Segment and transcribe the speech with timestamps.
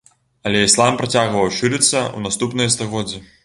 [0.49, 3.25] Але іслам працягваў шырыцца ў наступныя стагоддзі.